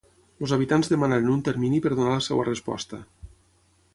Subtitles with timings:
[0.45, 3.03] Els habitants demanaren un termini per donar la seva resposta.